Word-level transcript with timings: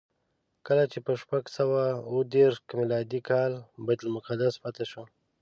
کله 0.67 0.83
چې 0.91 0.99
په 1.05 1.11
شپږ 1.21 1.43
سوه 1.57 1.81
اوه 2.09 2.23
دېرش 2.35 2.55
میلادي 2.79 3.21
کال 3.29 3.51
بیت 3.85 3.99
المقدس 4.03 4.53
فتحه 4.61 4.85
شو. 4.91 5.03